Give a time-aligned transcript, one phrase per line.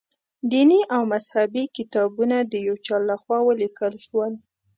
[0.51, 2.53] دیني او مذهبي کتابونه د
[2.85, 4.33] چا له خوا ولیکل شول.